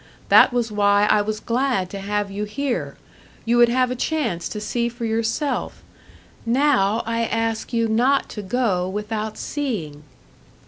That 0.29 0.51
was 0.51 0.71
why 0.71 1.05
I 1.11 1.21
was 1.21 1.39
glad 1.39 1.91
to 1.91 1.99
have 1.99 2.31
you 2.31 2.45
here 2.45 2.97
you 3.45 3.57
would 3.57 3.69
have 3.69 3.91
a 3.91 3.95
chance 3.95 4.49
to 4.49 4.59
see 4.59 4.89
for 4.89 5.05
yourself. 5.05 5.83
Now 6.43 7.03
I 7.05 7.23
ask 7.25 7.71
you 7.71 7.87
not 7.87 8.27
to 8.29 8.41
go 8.41 8.89
without 8.89 9.37
seeing." 9.37 10.01